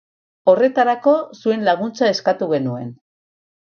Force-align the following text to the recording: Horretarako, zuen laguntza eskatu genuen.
Horretarako, 0.53 1.13
zuen 1.41 1.67
laguntza 1.69 2.09
eskatu 2.15 2.49
genuen. 2.55 2.89